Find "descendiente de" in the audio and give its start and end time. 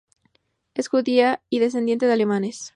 1.59-2.13